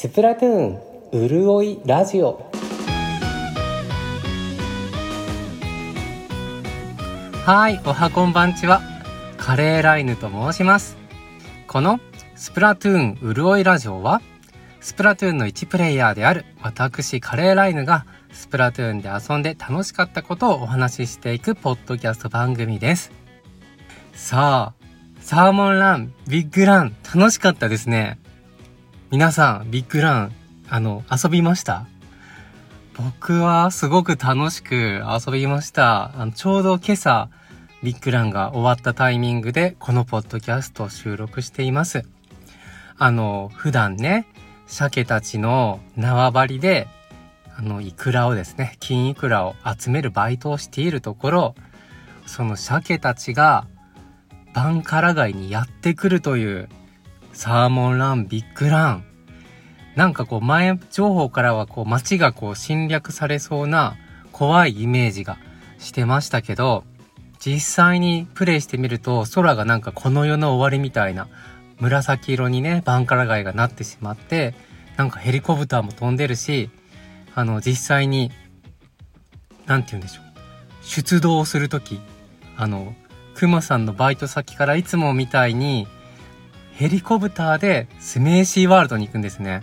[0.00, 2.48] スプラトゥーンうるおいラジオ。
[7.44, 8.80] はいおはこんばんちは。
[9.38, 10.96] カレーライヌと申します。
[11.66, 11.98] この
[12.36, 14.22] スプラトゥーンうるおいラジオは
[14.78, 23.10] スプラトゥーンの1プレイヤーである私カレーライヌがスプラトゥーンで遊んで楽しかったことをお話ししていくポッドキャスト番組です。
[24.12, 24.84] さあ
[25.18, 28.20] サーモンラン、ビッグラン、楽しかったですね。
[29.10, 30.32] 皆さん、ビッグラン、
[30.68, 31.86] あの、遊びました？
[32.94, 36.12] 僕はすごく楽しく遊びました。
[36.20, 37.30] あのちょうど今朝、
[37.82, 42.04] ビッグランが終わったタイミングで、このポッドキャストを収録しています。
[42.98, 44.26] あの、普段ね、
[44.66, 46.86] 鮭たちの縄張りで、
[47.56, 51.54] あの、イクラをですね、金イクラを集めるバイトをしているところ、
[52.26, 53.66] その鮭たちが、
[54.52, 56.68] バンカラ街にやってくるという
[57.38, 59.04] サーモンラン、ビッグラン。
[59.94, 63.96] なんかこう前情報からはこう街がこう侵略されそうな
[64.32, 65.38] 怖いイメージが
[65.78, 66.82] してましたけど、
[67.38, 71.28] 実際にプレイしてみると空がなんかこの世の終わりみたいな
[71.78, 74.56] 紫色にね、バンカラ街がなってしまって、
[74.96, 76.70] なんかヘリコプターも飛んでるし、
[77.36, 78.32] あの実際に、
[79.66, 80.24] なんて言うんでしょう。
[80.82, 82.00] 出動するとき、
[82.56, 82.96] あの、
[83.36, 85.86] クマさんのバイト先からいつもみたいに
[86.78, 89.62] ヘリコプターでスメーシーワールドに行くんですね。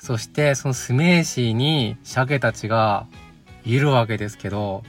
[0.00, 3.06] そしてそのスメーシーに鮭たちが
[3.64, 4.82] いるわけですけど、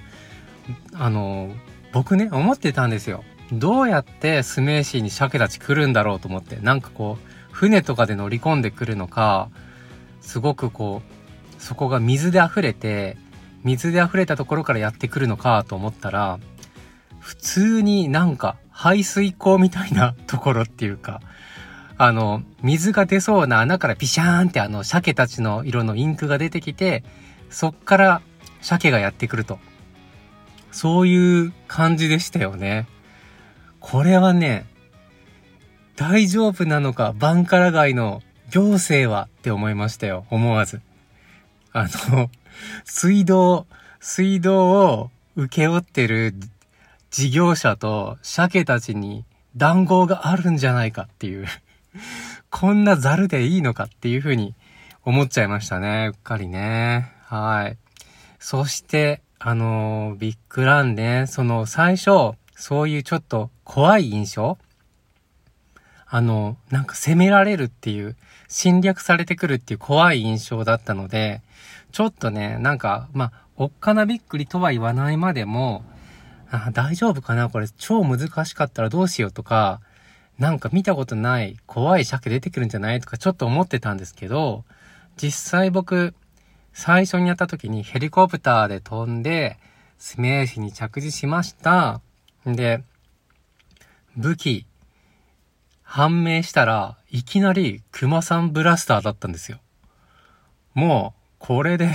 [0.95, 1.51] あの、
[1.93, 3.23] 僕ね、思ってたんですよ。
[3.51, 6.55] どうやってスメーシーに鮭たち来るんだろうと思って。
[6.61, 9.51] なんかこう、船とかで乗り込んでくるのか、
[10.21, 13.17] すごくこう、そこが水で溢れて、
[13.63, 16.39] 水で溢れたところからやってくるのかと思ったら、
[17.19, 21.19] 普通になんか排水口みたいなところっていうか、
[21.97, 27.03] あの、水が出そうな穴からピシャーンってあの、鮭たちの色のインクが出てきて、
[27.49, 28.21] そっから
[28.61, 29.59] 鮭がやってくると。
[30.71, 32.87] そういう感じでしたよね。
[33.81, 34.65] これはね、
[35.97, 40.25] 大丈夫なのか、バンカラ街の行政はって思いましたよ。
[40.29, 40.79] 思わず。
[41.73, 42.31] あの、
[42.85, 43.67] 水道、
[43.99, 46.33] 水道を請け負ってる
[47.11, 49.25] 事業者と鮭たちに
[49.55, 51.47] 談合があるんじゃないかっていう
[52.49, 54.55] こんなザルでいいのかっていうふうに
[55.03, 56.11] 思っちゃいましたね。
[56.13, 57.11] うっかりね。
[57.25, 57.77] はい。
[58.39, 64.57] そして、あのー、ビッグランね、その最初、そういうちょっと怖い印象
[66.05, 68.15] あの、なんか攻められるっていう、
[68.47, 71.41] 侵略されてくるっていう怖い印象だったので、
[71.91, 75.83] ちょっとね、なんか、まあ、おっかなびっくりとは言わないまでも、
[76.51, 77.49] あ、大丈夫かな？
[77.49, 79.81] これ超難しかったらどうしようとか、
[80.37, 82.99] なんか見たことない怖い鮭出てくるんじゃない？
[83.01, 84.63] とかちょっと思ってたんですけど、
[85.17, 86.15] 実際僕、
[86.73, 89.57] 最初にやった時にヘリコプターで飛んで、
[89.97, 92.01] スメーシに着地しました。
[92.47, 92.83] んで、
[94.15, 94.65] 武器、
[95.83, 99.59] 判明したらいきなりクマさんブラスターだったんですよ。
[100.73, 101.91] もう、これで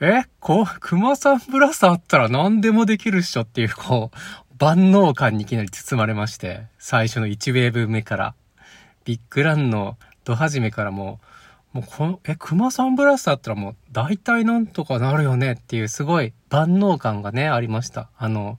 [0.00, 8.34] えこう、熊さんブラスあったら何でもできるっしょっていう、こう、万能感にいきなり包まれまして、最初の1ウェーブ目から、
[9.04, 11.20] ビッグランのド始めからも
[11.74, 18.10] う、もうこの、え、熊さんブラスあったらもう大体なんとかなるよねっていうすごい万能感がね、ありました。
[18.16, 18.58] あの、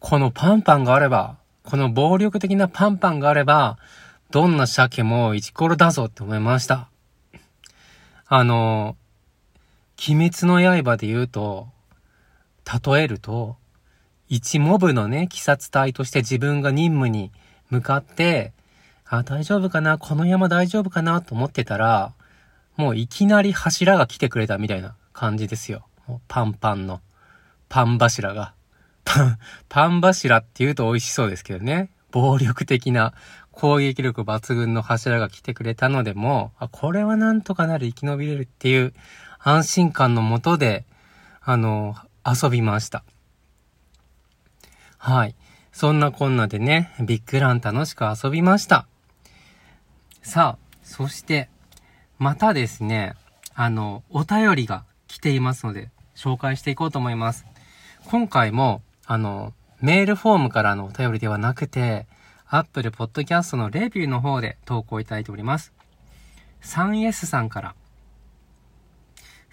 [0.00, 3.78] このパンパンがあれば、この暴力的なパンパンがあれば、
[4.30, 6.88] どんな鮭もイチコロだぞって思いました。
[8.26, 8.96] あの、
[10.08, 11.68] 鬼滅の刃で言うと、
[12.82, 13.56] 例えると、
[14.30, 17.30] 一モブのね、鬼殺隊として自分が任務に
[17.68, 18.54] 向かって、
[19.04, 22.14] あ、大丈夫かなこの山大丈夫かなと思ってたら、
[22.76, 25.84] もういきなり柱が来てくれたみたいな感じですよ。
[26.28, 27.02] パンパンの。
[27.68, 28.54] パン柱が。
[29.04, 29.38] パン、
[29.68, 31.90] パン柱って言うと美味しそうですけどね。
[32.10, 33.12] 暴力的な
[33.52, 38.94] 攻撃力抜群の柱が来てくれたのでも、あ、これはなんとかなる生き延びれるっていう
[39.42, 40.84] 安心感のもとで、
[41.40, 43.04] あの、遊びました。
[44.98, 45.34] はい。
[45.72, 48.86] そんなこんなでね、ビッグラン楽しく遊びました。
[50.22, 51.48] さあ、そして、
[52.18, 53.14] またですね、
[53.54, 57.46] あの、お便りが来ていますので、紹介していこうと思います。
[58.10, 62.06] 今回も、あの、メールフォームからのお便りではなくて、
[62.46, 65.72] Apple Podcast のレビューの方で投稿いただいております。
[66.62, 67.74] 3S さんから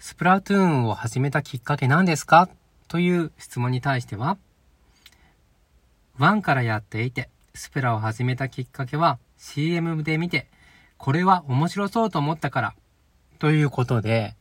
[0.00, 2.48] スプラトゥーンを始めたきっかけ何ですか？
[2.86, 4.38] という質問に対しては、
[6.20, 10.46] 1からやっていて、スプラを始めたきっかけは CM で見て、
[10.98, 12.74] これは面白そうと思ったから。
[13.40, 14.36] ということで、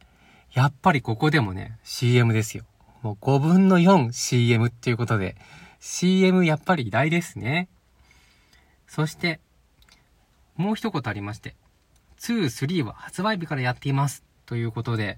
[0.54, 2.64] やっぱりここでもね、CM ですよ。
[3.02, 5.36] もう5分の 4CM っていうことで、
[5.80, 7.68] CM やっぱり偉大ですね。
[8.88, 9.40] そして、
[10.56, 11.56] もう一言ありまして、
[12.20, 14.24] 2、3は発売日からやっています。
[14.46, 15.18] ということで、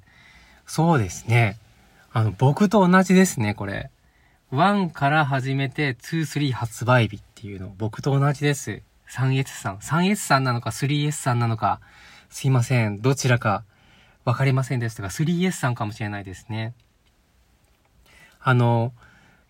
[0.70, 1.58] そうですね。
[2.14, 3.90] あの、僕と同じですね、これ。
[4.52, 8.84] 1から始めて2、3発売日っていうの、僕と同じです。
[9.10, 9.78] 3S さん。
[9.78, 11.82] 3S さんなのか 3S さんなのか、
[12.30, 13.02] すいません。
[13.02, 13.64] どちらか
[14.26, 16.76] わかりませんでしたが、3S さんかもしれないですね。
[18.40, 18.94] あの、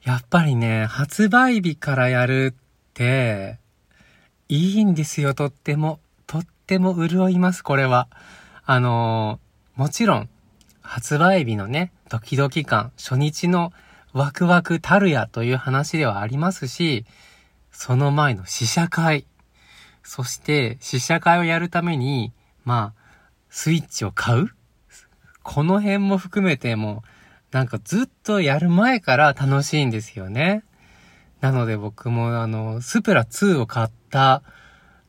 [0.06, 3.60] やっぱりね、発売日からやるって、
[4.48, 6.00] いいんですよ、とっても。
[6.28, 8.08] とっても潤います、これは。
[8.66, 9.42] あの、
[9.76, 10.30] もちろん、
[10.90, 13.72] 発売日のね、ドキドキ感、初日の
[14.12, 17.06] ワクワクたるやという話ではありますし、
[17.72, 19.28] その前の試写会。
[20.02, 22.34] そして試写会をやるために、
[22.66, 23.02] まあ、
[23.52, 24.50] スイッチを買う
[25.44, 27.04] この辺も含めても、
[27.52, 30.64] なんかずっとやる前から楽しいんですよね。
[31.40, 34.42] なので僕もあの、スプラ2を買った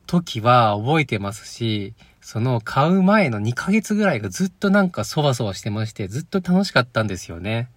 [0.05, 1.95] 時は覚えてますし、
[2.31, 7.67] その買う前の2ヶ月ぐらいがずっとなんかそわそわしてまして、ずっと楽しかったんですよね。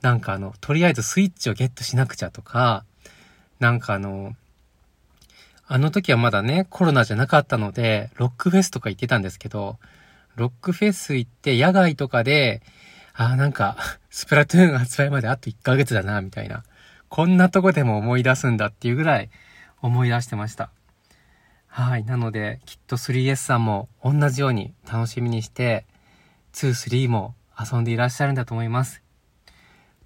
[0.00, 2.84] なんかあの、とりあえずスイッチをゲットしなくちゃとか、
[3.58, 4.36] なんかあの、
[5.66, 9.80] あの時はまだね、コロナじゃなかったので、ロックフェスとか行ってたんですけど、
[10.36, 12.62] ロックフェス行って野外とかで、
[13.12, 13.76] ああ、なんか、
[14.08, 16.62] スプラトゥーン発売まであと1ヶ月だな、みたいな。
[17.08, 19.30] こんなとこでも思い出すんだっていうぐらい
[19.82, 20.70] 思い出してました。
[21.72, 22.04] はい。
[22.04, 25.86] なので、きっと 3S さんも同じように楽しみにして、
[26.52, 29.02] 2、3も遊んでいらっしゃるんだと思います。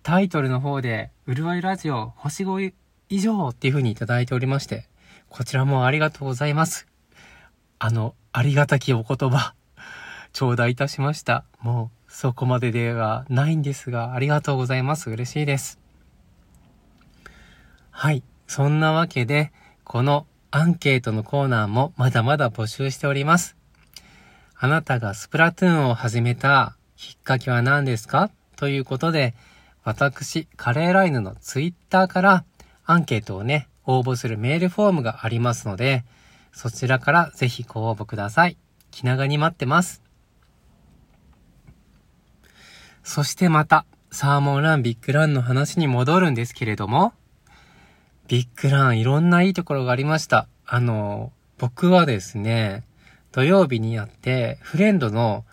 [0.03, 2.75] タイトルの方で、うるわいラジオ星5
[3.09, 4.89] 以上っていう風にいただいておりまして、
[5.31, 6.87] こちらもありがとうございます。
[7.79, 9.55] あの、ありがたきお言葉、
[10.35, 11.47] 頂戴いたしました。
[11.61, 15.09] もう、そこまでではないんですが、ありがとうございます。
[15.09, 15.81] 嬉しいです。
[17.91, 18.23] はい。
[18.47, 19.51] そんなわけで、
[19.85, 23.57] このアンケートのコーナーもまだまだ募集しております。
[24.57, 28.31] あなたがスプラトゥーンを始めたきっかけは何ですか？
[28.55, 29.35] ということで、
[29.83, 32.45] 私、カレーライヌのツイッターから
[32.87, 36.05] アンケートをね、応募するメールフォームがありますので、
[36.53, 38.57] そちらからぜひご応募ください。
[38.93, 40.05] 気長に待ってます。
[43.03, 47.13] そしてまた、サーモンランビッグランの話に戻るんですけれども、
[48.27, 50.49] ビッグランいろんないいところがありました。
[50.67, 52.85] あの、僕はですね、
[53.33, 55.45] 土曜日にやって、フレンドの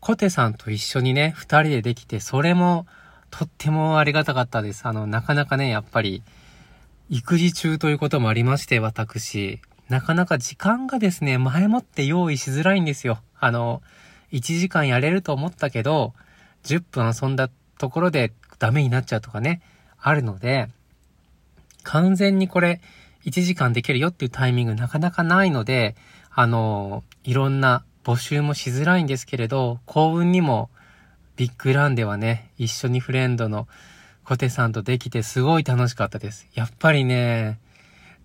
[0.00, 2.86] コテさんと一緒にね、二人でできて、それも
[3.30, 4.86] とってもありがたかったです。
[4.86, 6.22] あの、なかなかね、やっぱり、
[7.10, 9.60] 育児中ということもありまして、私、
[9.90, 13.18] なかなか時間がですね、前もって用意しづらいんですよ。
[13.38, 13.82] あの、
[14.32, 16.14] 1時間やれると思ったけど、
[16.64, 19.60] 10分遊んだところでダメになっちゃうとかね、
[20.00, 20.70] あるので、
[21.84, 22.80] 完全にこれ、
[23.24, 25.94] 1時間できるよっていうタイミングなかなかないので、
[26.30, 30.68] あの、いろんな募集もしづらいんですけれど、幸運にも
[31.36, 33.66] ビッグランではね、一緒にフレンドの
[34.24, 36.48] コテさんとできてすごい楽しかったです。
[36.54, 37.60] やっぱりね、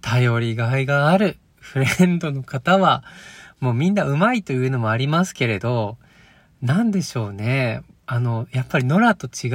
[0.02, 3.04] 頼りがいがあるフレンドの方は、
[3.60, 5.98] もうみんな上手いというのもありますけれど、
[6.62, 7.84] なんでしょうね。
[8.06, 9.50] あの、やっぱりノラと違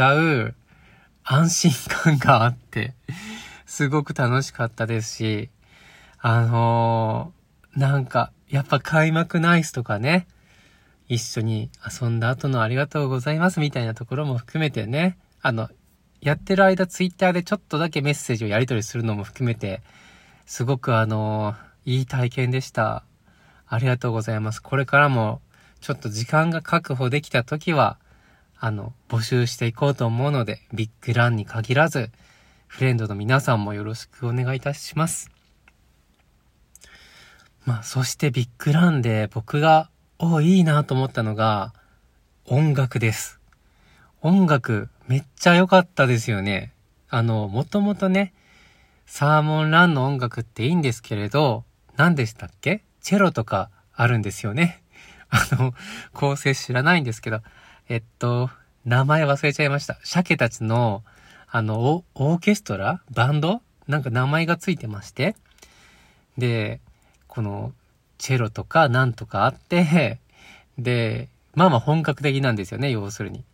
[0.47, 0.55] う
[1.25, 2.95] 安心感があって、
[3.67, 5.51] すごく楽しかったですし、
[6.19, 10.27] あのー、なんか、やっぱ開幕ナイスとかね、
[11.09, 15.69] 一緒に遊んだ後のありがとうございますみたいなところも含めてね、あの、
[16.21, 19.83] やってる間ツイッターでちょっとだけメッセージをやり取りするのも含めて、
[20.47, 21.55] すごくあの、
[21.85, 23.05] いい体験でした。
[23.67, 24.61] ありがとうございます。
[24.61, 25.41] これからも、
[25.81, 27.99] ちょっと時間が確保できた時は、
[28.59, 32.11] あの、募集していこうと思うので、ビッグランに限らず、
[32.75, 35.31] フレンドの皆さんもよろしくお願いいたします。
[37.65, 41.73] まあ、そしてビッグランで僕がおいいなと思ったのが、
[42.47, 43.39] 音楽です。
[44.23, 46.73] 音楽、めっちゃ良かったですよね。
[47.11, 48.35] あの、もともとね、
[49.07, 51.63] サーモンランの音楽っていいんですけれど、
[51.95, 52.83] 何でしたっけ？
[53.01, 54.83] チェロとかあるんですよね。
[55.31, 55.75] あの、
[56.13, 57.41] 構成知らないんですけど、
[57.89, 58.51] えっと、
[58.85, 59.97] 名前忘れちゃいました。
[60.03, 61.05] 鮭たちの、
[61.57, 63.01] あの、オーケストラ？
[63.13, 63.63] バンド？
[63.87, 65.37] なんか名前がついてまして。
[66.37, 66.81] で、
[67.29, 67.73] この、
[68.19, 70.19] チェロとかなんとかあって、
[70.79, 73.45] で、まあまあ本格的なんですよね、要するに。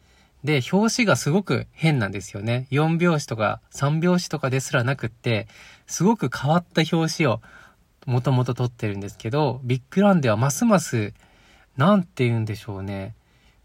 [0.45, 2.69] で、表紙がすごく変なんですよね。
[2.71, 5.47] 4拍子とか3拍子とかですらなくって、
[5.87, 7.43] すごく変わった表紙を、
[8.07, 11.13] もともと撮ってるんですけど、ビッグランではますます、
[11.77, 13.15] なんて言うんでしょうね。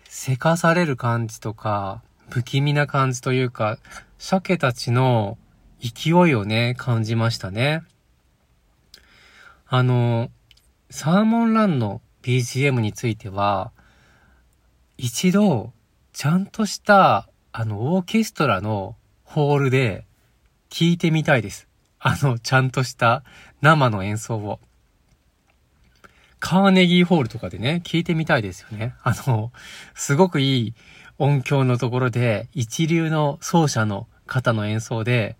[0.10, 3.77] せかされる感じとか、不気味な感じというか、
[4.17, 5.38] 鮭たちの
[5.79, 7.84] 勢いをね、感じましたね。
[9.67, 10.29] あの、
[10.89, 13.72] サーモンランの BGM については、
[14.98, 15.74] 一度、
[16.13, 20.05] ちゃんとした、あの、オーケストラのホールで
[20.69, 21.67] 聞いてみたいです。
[22.00, 23.24] あの、ちゃんとした
[23.62, 24.60] 生の演奏を。
[26.39, 28.93] カーネギーホールとかでね、聞いてみたいですよね。
[29.03, 29.51] あの、
[29.95, 30.74] すごくいい
[31.17, 35.38] 音響のところで、一流の奏者の方の演奏で、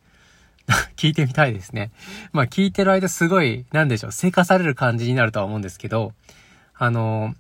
[0.96, 1.92] 聞いてみたいですね。
[2.32, 6.14] まあ聞いてる間すごい、なんでしょう、せかされる感じになるとは思うんですけど、
[6.74, 7.36] あの、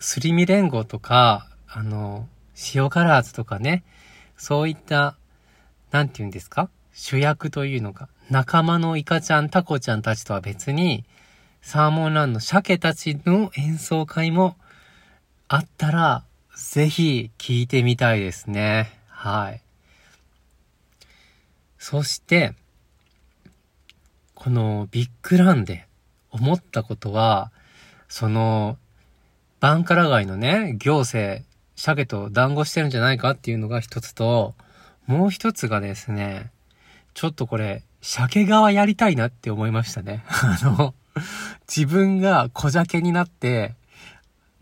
[0.00, 2.28] すり身連合とか、あの、
[2.74, 3.84] 塩カラーズとかね、
[4.36, 5.16] そういった、
[5.90, 6.68] なんて言うんですか？
[6.92, 11.04] 主役というのか、仲間のイカちゃん、タコちゃんたちとは別に、
[11.62, 14.56] サーモンランの鮭たちの演奏会も
[15.48, 18.98] あったら、ぜひ聞いてみたいですね。
[19.08, 19.62] はい。
[21.78, 22.54] そして、
[24.34, 25.86] このビッグランで
[26.30, 27.52] 思ったことは、
[28.08, 28.76] その、
[29.60, 31.44] バンカラ街のね、行政、
[31.76, 34.54] 鮭と団子してるんじゃないかっていうのが一つと、
[35.06, 36.50] もう一つがですね、
[37.14, 40.24] ちょっとこれ、鮭側やりたいなって思いましたね。
[40.28, 40.94] あの、
[41.68, 43.74] 自分が小鮭になって、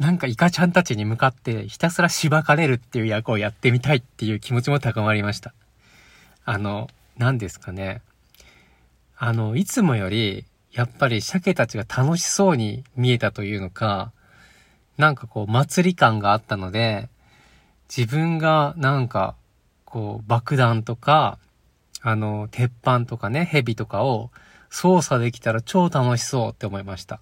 [0.00, 5.52] なんかイカちゃんたちに向かってひたすらしばかれるっていう役をやってみたいっていう気持ちも高まりました。
[6.46, 6.88] あの、
[7.18, 8.00] 何ですかね。
[9.18, 14.10] あの、いつもより、やっぱり鮭たちが楽しそうに見えたというのか、
[14.96, 17.10] なんかこう祭り感があったので、
[17.94, 19.34] 自分がなんか、
[19.84, 21.38] こう爆弾とか、
[22.00, 24.30] あの、鉄板とかね、蛇とかを
[24.70, 27.20] 操作できたら超楽しそうって思いました。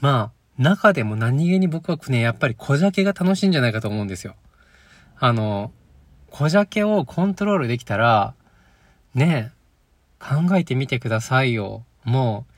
[0.00, 4.36] まあ、中でも何気に僕はね、やっぱり小鮭が楽しいんじゃないかと思うんですよ。
[5.18, 5.72] あの、
[6.30, 8.34] 小鮭をコントロールできたら、
[9.14, 9.52] ね
[10.18, 11.82] 考えてみてくださいよ。
[12.04, 12.52] もう、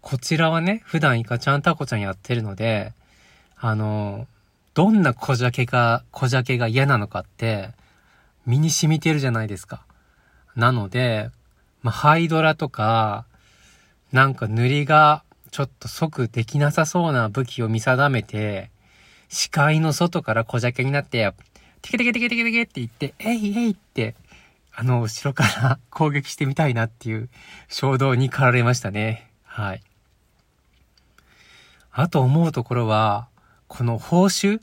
[0.00, 2.92] こちらはね、普段イカちゃんタコちゃんやってるので、
[3.56, 4.28] あの、
[4.74, 7.70] どんな小鮭が、小鮭が嫌なのかって、
[8.46, 9.84] 身に染みてるじゃないですか。
[10.54, 11.30] なので、
[11.82, 13.26] まあ、ハイドラとか、
[14.12, 18.70] なんか塗りがちょっと即できなさそうな武器を見定めて、
[19.28, 21.30] 視界の外から小鮭になって、
[21.82, 24.14] テケテケテケテケテケって言って、えいえいって、
[24.74, 27.28] あの、後ろから攻撃してみたいなっていう
[27.68, 29.30] 衝動に駆られましたね。
[29.44, 29.82] はい。
[31.90, 33.28] あと思うところは、
[33.68, 34.58] この報酬？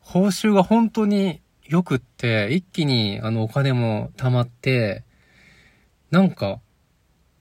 [0.00, 5.04] 報酬が本当に良くって、一気にあのお金も貯まって、
[6.10, 6.60] なんか、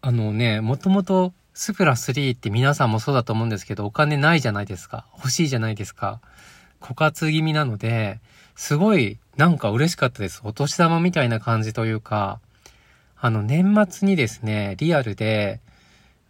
[0.01, 5.07] あのね、もともとスプラ3って皆さんもそうだと思うんですけど、お金ないじゃないですか。
[5.17, 6.21] 欲しいじゃないですか。
[6.79, 8.19] 枯渇気味なので、
[8.55, 10.41] すごいなんか嬉しかったです。
[10.43, 12.39] お年玉みたいな感じというか、
[13.19, 15.59] あの年末にですね、リアルで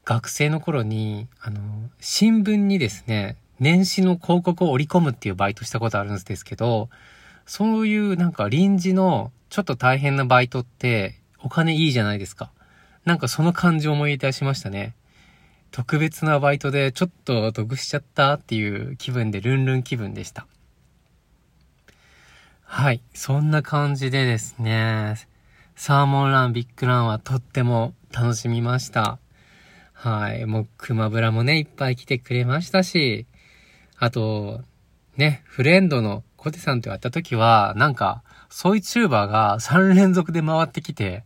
[0.05, 1.59] 学生の頃に、あの、
[1.99, 6.87] 新聞にですね、年始の広告を織り込むっていうバイトしたことあるんですけど、
[7.45, 12.49] そういうなんか臨時のちょっと大変なバイトってお金いいじゃないですか。
[13.03, 14.93] なんかその感じを思い出しましたね。
[15.71, 20.47] 特別なバイトでちょっと得しちゃったっていう気分でルンルン気分でした。
[22.63, 23.01] はい。
[23.13, 25.15] そんな感じでですね、
[25.75, 29.19] サーモンラン、ビッグランはとっても楽しみました。
[29.93, 30.45] はい。
[30.45, 33.25] もう、熊ブラもね、いっぱい来てくれましたし、
[33.97, 34.61] あと、
[35.15, 41.23] ね、フレンドのコテさんと会った時は、なんか、ソイチューバーが3連続で回ってきて、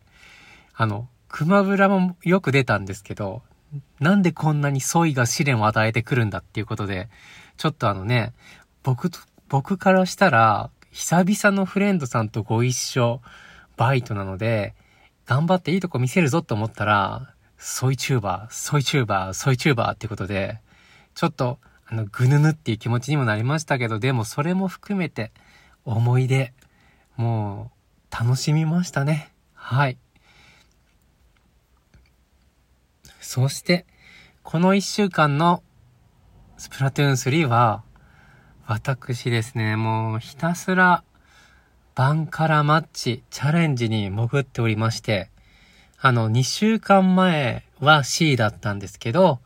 [0.73, 3.41] あの、クマブラもよく出たんですけど、
[3.99, 7.09] なんでこんなにソイが試練を与えてくるんだっていうことで、
[7.57, 8.33] ちょっとあのね、
[8.83, 13.21] 僕と、僕からしたら、久々のフレンドさんとご一緒、
[13.77, 14.73] バイトなので、
[15.25, 20.59] 頑張っていいとこ見せるぞと思ったら、ソイチューバー、ソイチューバー、ソイチューバーってことで、
[21.13, 25.31] ちょっと、あの、ぐぬぬっていう気持ちにもなりましたけど、でもそれも含めて、
[25.85, 26.53] 思い出、
[27.17, 27.71] も
[28.11, 29.31] う、楽しみましたね。
[29.53, 29.97] はい。
[33.33, 33.85] そして、
[34.43, 35.63] この一週間の
[36.57, 37.81] スプラトゥーン3は、
[38.65, 41.05] 私ですね、もうひたすら
[41.95, 45.29] バンカラマッチチャレンジに潜っておりまして、
[45.97, 49.39] あの、2週間前は C だったんですけど、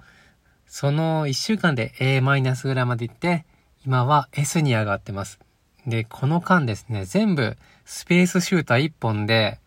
[0.65, 3.46] その1週間で A マイナスぐらいまで行って、
[3.86, 5.39] 今は S に上がってます。
[5.86, 9.60] で、この間ですね、全部スペースシューター1本で、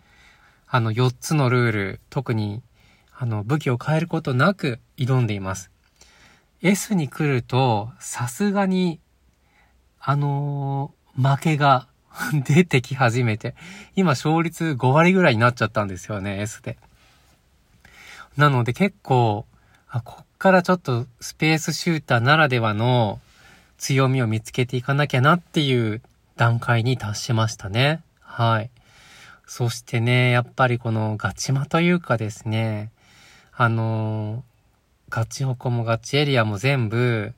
[0.67, 2.63] あの4つのルール、特に、
[3.21, 5.73] あの、武器を変えることなく挑んでいます。
[6.63, 9.01] S に来ると、さすがに、
[9.99, 11.89] あのー、負けが
[12.47, 13.57] 出てき始めて、
[13.97, 16.79] 今勝率5割ぐらいになっちゃったんですよね、S で。
[18.37, 19.47] なので結構、
[19.89, 23.21] あ、こっからちょっとスペースシューターならではの
[23.79, 26.03] 強みを見つけていかなきゃなっていう
[26.37, 28.01] 段階に達しましたね。
[28.21, 28.71] はい。
[29.45, 32.93] そしてね、やっぱりこのガチマというかですね、
[33.61, 37.33] あのー、ガチホコもガチエリアも全部、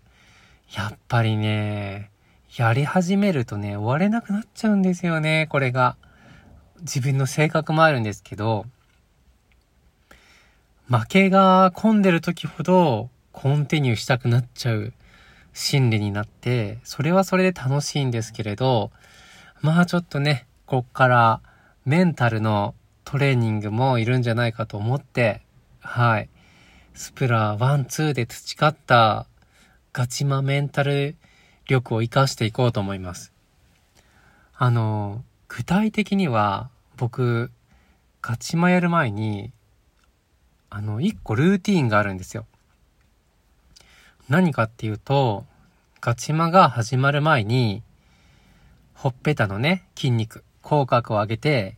[0.77, 2.11] やっぱりね、
[2.59, 5.97] やり始めるとね、終われなくなっちゃうんですよね、これが。
[6.81, 8.67] 自分の性格もあるんですけど、
[10.89, 14.93] 負けが混んでる時ほどコンティニューしたくなっちゃう
[15.55, 18.91] 心理になって、それはそれで楽しいんですけれど、
[19.62, 21.41] まあちょっとね、こっから
[21.87, 22.75] メンタルの
[23.07, 25.41] トレーニングもいるんじゃないかと思って、
[25.81, 26.29] はい。
[26.95, 29.27] スプラ1、2で培った
[29.93, 31.17] ガチマメンタル
[31.67, 33.33] 力を活かしていこうと思います。
[34.57, 37.51] あの、具体的には僕、
[38.23, 39.53] ガチマやる前に、
[40.69, 42.47] あの、一個ルーティーンがあるんですよ。
[44.29, 45.47] 何かっていうと、
[46.01, 47.83] ガチマが始まる前に、
[48.95, 51.77] ほっぺたのね、筋肉、口角を上げて、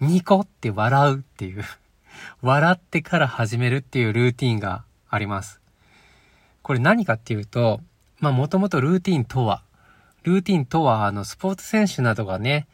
[0.00, 1.64] ニコって笑うっていう
[2.42, 5.60] 笑ってから始めるっていうルーティンがあります。
[6.62, 7.80] これ何かっていうと、
[8.18, 9.62] まあもともとルーティンとは、
[10.22, 12.66] ルーティンとはあのスポーツ選手などがね、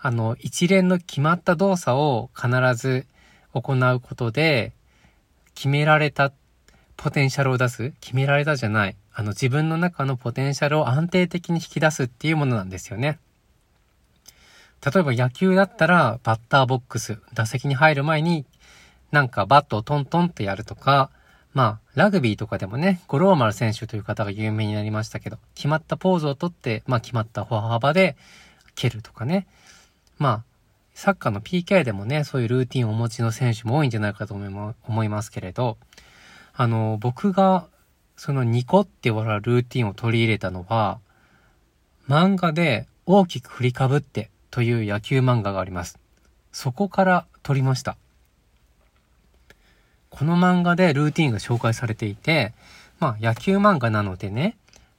[0.00, 3.06] あの一連の決まった動作を必ず
[3.52, 4.72] 行うことで、
[5.54, 6.32] 決められた
[6.96, 8.96] ポテンシャルを出す決められたじゃない。
[9.12, 13.18] あの自分の中のポテンシャルを安定的に引き出すっていうものなんですよね。
[14.84, 18.44] 例えば野球だったらバッターボックス、打席に入る前に
[19.14, 21.08] なんかバットをトントンってやるとか、
[21.52, 28.16] まあ、ラグビーとかでもね、五郎丸選手という方が有名になりましたけど、決まったポーズをとって、まあ決まった歩幅で
[28.74, 29.46] 蹴るとかね。
[30.18, 30.44] まあ、
[30.94, 35.78] サッカーの PK でもね、そういうルーティンをお持ちの選手も多いんじゃないかと思いますけれど、
[36.52, 37.68] あの、僕が、
[38.16, 40.98] そのニコって笑うルーティンを取り入れたのは、
[42.08, 46.00] 漫画で大きく振りかぶってという野球漫画があります。
[46.50, 47.96] そこから取りました。
[50.16, 52.54] この漫画でルーティンが紹介されていて、
[53.00, 54.56] まあ野球漫画なのでね、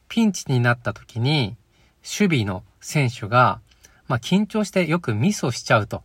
[0.10, 1.56] ピンチになった時に、
[2.04, 3.62] 守備の選手が、
[4.10, 6.04] まあ緊張してよくミスをしちゃうと。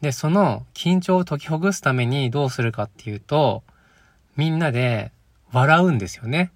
[0.00, 3.62] で、その緊張を解きほぐすためにどうするかっていうと、
[4.34, 5.12] みんなで
[5.52, 6.52] 笑うんですよね。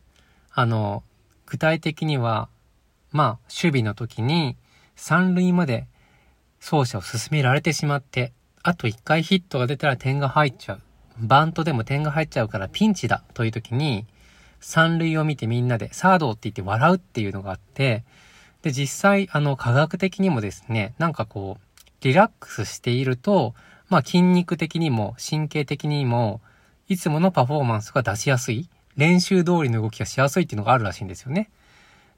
[0.54, 1.02] あの、
[1.44, 2.48] 具体的には、
[3.12, 4.56] まあ、守備の時に
[4.96, 5.86] 三塁まで
[6.58, 10.80] 走者を進められてしまって、あと一回ヒットが出たら点が入っちゃう。
[11.20, 14.06] バントでも点が入っちゃうからピンチだという時に、
[14.60, 18.04] 三塁を見てみんなでサードって言って笑うっていうのがあって、
[18.62, 23.54] で、実際、あの、科学的にもですね、なんかこう、リラックスしていると、
[23.88, 26.40] まあ筋肉的にも神経的にも、
[26.88, 31.50] いつものパフォーマンスが出しやすい、練習通りの動きがしやすいっていうのがあるらしいんですよね。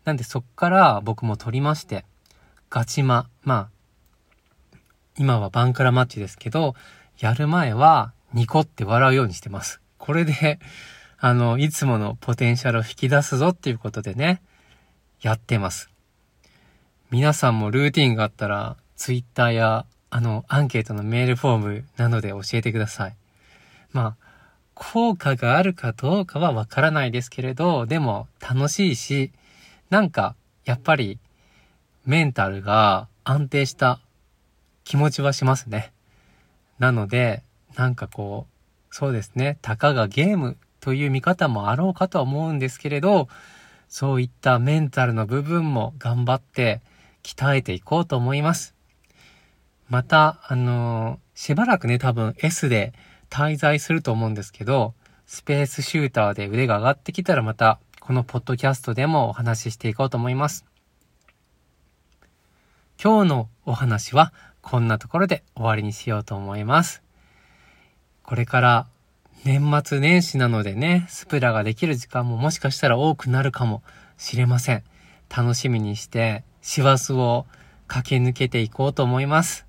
[0.05, 2.05] なんでそっから僕も取りまして、
[2.71, 4.79] ガチマ、まあ、
[5.19, 6.75] 今はバンクラマッチですけど、
[7.19, 9.81] やる前はニコって笑うようにしてます。
[9.99, 10.59] これで、
[11.19, 14.43] あの、いつものポテンシャルを引き出すぞっていうことでね、
[15.21, 15.91] やってます。
[17.11, 23.17] 皆さんもルーティンがあったら、ツイッターや、あの、アンケートのメールフォームなどで教えてください。
[23.93, 24.33] まあ、
[24.75, 29.31] 効果があるかどうかはわからないですけれど、でも楽しいし、
[29.91, 31.19] なんか、やっぱり、
[32.05, 34.01] メンタルが安定した
[34.85, 35.93] 気持ちはしますね。
[36.79, 37.45] なので、
[37.77, 43.29] なんかこう、そうですね、たかがゲームという見方もあろうかとは思うんですけれど、
[43.89, 46.81] そういったメンタルの部分も頑張って
[47.23, 48.75] 鍛えていこうと思います。
[49.89, 52.95] また、あのー、しばらくね、多分 S で
[53.31, 54.95] 滞在すると思うんですけど、
[55.27, 60.65] スペースシューターで腕が上がってきたらまた、このポッドキャストでもお話ししていこうと思います。
[63.03, 67.03] 今日のお話はこんなところで終わりにしようと思います。
[68.25, 68.87] これから
[69.45, 73.83] 年末年始なのでね、スプラができる時間ももしかしたら多くなるかも
[74.17, 74.85] しれません。
[75.35, 77.47] 楽しみにして、師走を
[77.89, 79.67] 駆け抜けていこうと思います。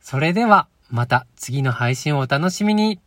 [0.00, 2.98] それでは、また次の配信をお楽しみに。